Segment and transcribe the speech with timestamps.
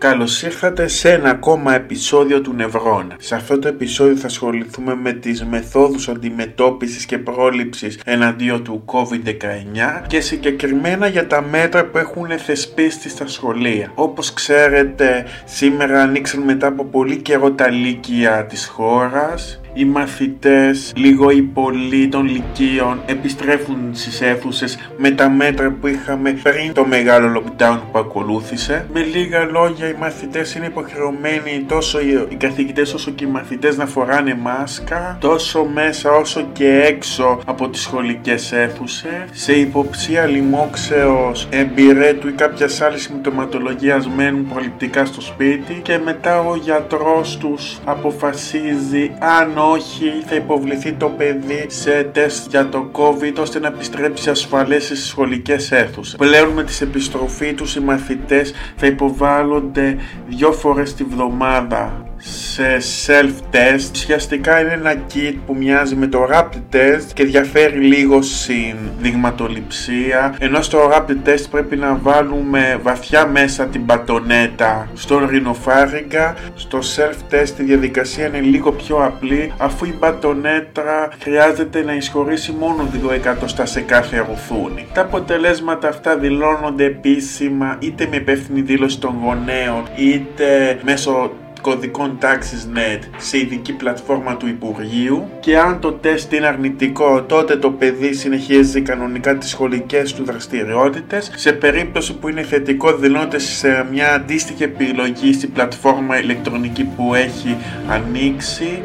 [0.00, 3.16] Καλώς ήρθατε σε ένα ακόμα επεισόδιο του Νευρώνα.
[3.18, 10.04] Σε αυτό το επεισόδιο θα ασχοληθούμε με τις μεθόδους αντιμετώπισης και πρόληψης εναντίον του COVID-19
[10.06, 13.92] και συγκεκριμένα για τα μέτρα που έχουν θεσπίσει στα σχολεία.
[13.94, 21.30] Όπως ξέρετε, σήμερα ανοίξαν μετά από πολύ καιρό τα λύκεια της χώρας οι μαθητές, λίγο
[21.30, 27.42] οι πολλοί των λυκείων επιστρέφουν στις αίθουσες με τα μέτρα που είχαμε πριν το μεγάλο
[27.42, 28.86] lockdown που ακολούθησε.
[28.92, 33.86] Με λίγα λόγια οι μαθητές είναι υποχρεωμένοι τόσο οι καθηγητές όσο και οι μαθητές να
[33.86, 42.28] φοράνε μάσκα τόσο μέσα όσο και έξω από τις σχολικές αίθουσες σε υποψία λοιμόξεως, εμπειρέτου
[42.28, 49.58] ή κάποιας άλλης συμπτωματολογίας μένουν προληπτικά στο σπίτι και μετά ο γιατρός τους αποφασίζει αν
[49.70, 55.06] όχι θα υποβληθεί το παιδί σε τεστ για το COVID ώστε να επιστρέψει ασφαλές στις
[55.06, 56.16] σχολικές αίθουσες.
[56.16, 59.96] Πλέον με τις επιστροφή τους οι μαθητές θα υποβάλλονται
[60.28, 62.76] δύο φορές τη βδομάδα σε
[63.06, 63.90] self-test.
[63.92, 70.34] Ουσιαστικά είναι ένα kit που μοιάζει με το rapid test και διαφέρει λίγο στην δειγματοληψία.
[70.38, 76.34] Ενώ στο rapid test πρέπει να βάλουμε βαθιά μέσα την πατονέτα στον ρινοφάριγγα.
[76.54, 82.88] Στο self-test η διαδικασία είναι λίγο πιο απλή αφού η πατονέτρα χρειάζεται να εισχωρήσει μόνο
[83.08, 84.86] 2 εκατοστά σε κάθε ρουθούνη.
[84.92, 92.68] Τα αποτελέσματα αυτά δηλώνονται επίσημα είτε με υπεύθυνη δήλωση των γονέων είτε μέσω κωδικών τάξης
[92.74, 98.12] NET σε ειδική πλατφόρμα του Υπουργείου και αν το τεστ είναι αρνητικό τότε το παιδί
[98.12, 101.32] συνεχίζει κανονικά τις σχολικές του δραστηριότητες.
[101.34, 107.56] Σε περίπτωση που είναι θετικό δηλώνεται σε μια αντίστοιχη επιλογή στην πλατφόρμα ηλεκτρονική που έχει
[107.88, 108.82] ανοίξει.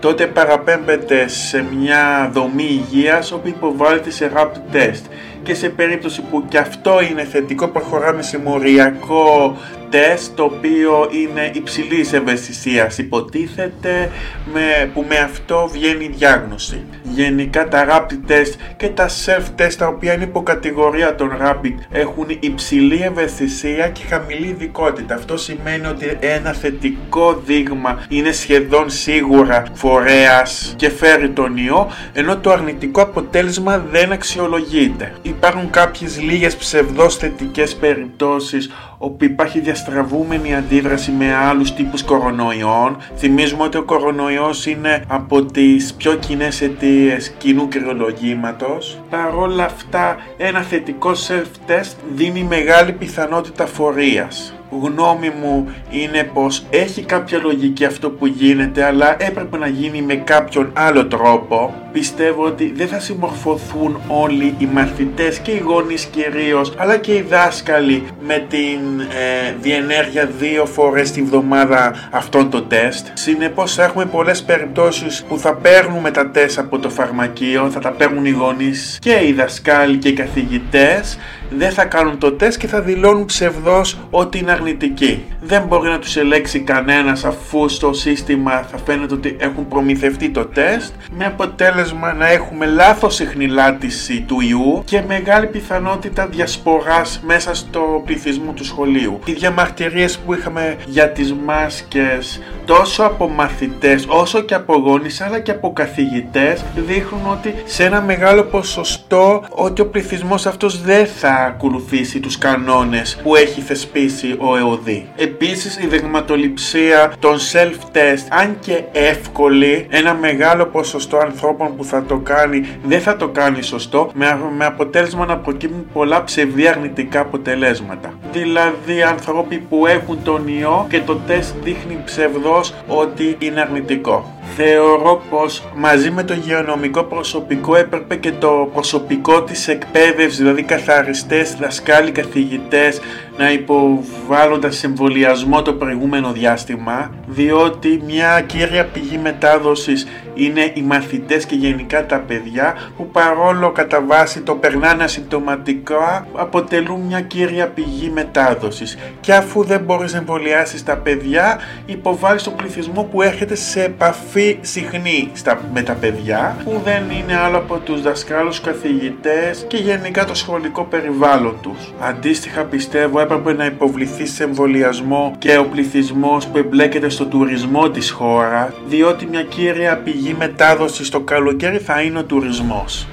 [0.00, 5.02] Τότε παραπέμπεται σε μια δομή υγείας όπου υποβάλλεται σε rapid test
[5.44, 9.56] και σε περίπτωση που και αυτό είναι θετικό προχωράμε σε μοριακό
[9.94, 14.10] τεστ το οποίο είναι υψηλής ευαισθησίας υποτίθεται
[14.52, 16.84] με, που με αυτό βγαίνει η διάγνωση.
[17.02, 22.26] Γενικά τα rapid test και τα self test τα οποία είναι υποκατηγορία των rapid έχουν
[22.40, 25.14] υψηλή ευαισθησία και χαμηλή ειδικότητα.
[25.14, 32.38] Αυτό σημαίνει ότι ένα θετικό δείγμα είναι σχεδόν σίγουρα φορέας και φέρει τον ιό ενώ
[32.38, 35.12] το αρνητικό αποτέλεσμα δεν αξιολογείται.
[35.36, 42.96] Υπάρχουν κάποιες λίγες ψευδός θετικές περιπτώσεις όπου υπάρχει διαστραβούμενη αντίδραση με άλλους τύπους κορονοϊών.
[43.16, 48.98] Θυμίζουμε ότι ο κορονοϊός είναι από τις πιο κοινές αιτίες κοινού κρυολογήματος.
[49.10, 57.02] Παρ' όλα αυτά, ένα θετικό self-test δίνει μεγάλη πιθανότητα φορείας γνώμη μου είναι πως έχει
[57.02, 61.74] κάποια λογική αυτό που γίνεται αλλά έπρεπε να γίνει με κάποιον άλλο τρόπο.
[61.92, 67.22] Πιστεύω ότι δεν θα συμμορφωθούν όλοι οι μαθητές και οι γονείς κυρίως αλλά και οι
[67.22, 73.06] δάσκαλοι με την ε, διενέργεια δύο φορές τη βδομάδα αυτών το τεστ.
[73.12, 77.90] Συνεπώς θα έχουμε πολλές περιπτώσεις που θα παίρνουμε τα τεστ από το φαρμακείο, θα τα
[77.90, 81.18] παίρνουν οι γονείς και οι δασκάλοι και οι καθηγητές
[81.58, 85.24] δεν θα κάνουν το τεστ και θα δηλώνουν ψευδός ότι είναι αρνητικοί.
[85.40, 90.44] Δεν μπορεί να τους ελέξει κανένας αφού στο σύστημα θα φαίνεται ότι έχουν προμηθευτεί το
[90.44, 98.02] τεστ με αποτέλεσμα να έχουμε λάθος εχνηλάτηση του ιού και μεγάλη πιθανότητα διασποράς μέσα στο
[98.04, 99.18] πληθυσμό του σχολείου.
[99.24, 105.38] Οι διαμαρτυρίες που είχαμε για τις μάσκες τόσο από μαθητές όσο και από γονείς αλλά
[105.38, 111.43] και από καθηγητές δείχνουν ότι σε ένα μεγάλο ποσοστό ότι ο πληθυσμός αυτός δεν θα
[111.44, 115.06] ακολουθήσει τους κανόνες που έχει θεσπίσει ο ΕΟΔΗ.
[115.16, 122.16] Επίσης η δειγματοληψία των self-test αν και εύκολη ένα μεγάλο ποσοστό ανθρώπων που θα το
[122.16, 128.12] κάνει δεν θα το κάνει σωστό με, με αποτέλεσμα να προκύπτουν πολλά ψευδή αρνητικά αποτελέσματα.
[128.32, 135.22] Δηλαδή ανθρώποι που έχουν τον ιό και το τεστ δείχνει ψευδός ότι είναι αρνητικό θεωρώ
[135.30, 142.10] πως μαζί με το γεωνομικό προσωπικό έπρεπε και το προσωπικό της εκπαίδευσης, δηλαδή καθαριστές, δασκάλοι,
[142.10, 143.00] καθηγητές,
[143.36, 151.46] να υποβάλλονται σε εμβολιασμό το προηγούμενο διάστημα, διότι μια κύρια πηγή μετάδοσης είναι οι μαθητές
[151.46, 158.10] και γενικά τα παιδιά που παρόλο κατά βάση το περνάνε ασυμπτωματικά αποτελούν μια κύρια πηγή
[158.14, 163.82] μετάδοσης και αφού δεν μπορείς να εμβολιάσεις τα παιδιά υποβάλλεις τον πληθυσμό που έρχεται σε
[163.82, 169.76] επαφή συχνή στα, με τα παιδιά που δεν είναι άλλο από τους δασκάλους, καθηγητές και
[169.76, 171.92] γενικά το σχολικό περιβάλλον τους.
[172.00, 178.10] Αντίστοιχα πιστεύω έπρεπε να υποβληθεί σε εμβολιασμό και ο πληθυσμός που εμπλέκεται στο τουρισμό της
[178.10, 183.06] χώρας διότι μια κύρια πηγή μετάδοση στο καλοκαίρι θα είναι ο τουρισμός.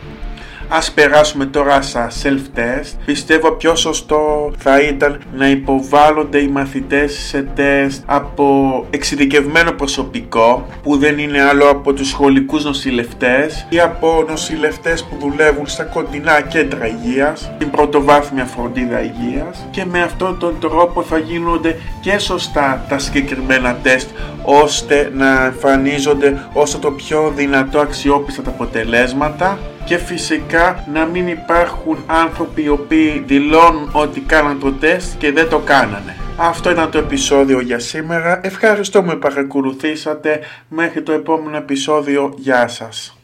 [0.73, 2.97] Ας περάσουμε τώρα στα self-test.
[3.05, 10.97] Πιστεύω πιο σωστό θα ήταν να υποβάλλονται οι μαθητές σε τεστ από εξειδικευμένο προσωπικό που
[10.97, 16.87] δεν είναι άλλο από τους σχολικούς νοσηλευτές ή από νοσηλευτές που δουλεύουν στα κοντινά κέντρα
[16.87, 22.99] υγείας, την πρωτοβάθμια φροντίδα υγείας και με αυτόν τον τρόπο θα γίνονται και σωστά τα
[22.99, 24.09] συγκεκριμένα τεστ
[24.43, 31.97] ώστε να εμφανίζονται όσο το πιο δυνατό αξιόπιστα τα αποτελέσματα και φυσικά να μην υπάρχουν
[32.05, 36.15] άνθρωποι οι οποίοι δηλώνουν ότι κάναν το τεστ και δεν το κάνανε.
[36.37, 38.39] Αυτό ήταν το επεισόδιο για σήμερα.
[38.43, 40.39] Ευχαριστώ που με παρακολουθήσατε.
[40.67, 42.33] Μέχρι το επόμενο επεισόδιο.
[42.37, 43.20] Γεια σας.